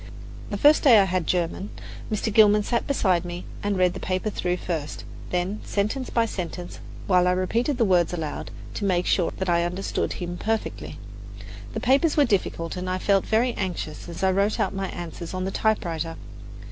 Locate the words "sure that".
9.05-9.47